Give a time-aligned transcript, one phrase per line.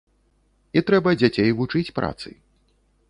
[0.79, 2.29] І трэба дзяцей вучыць працы.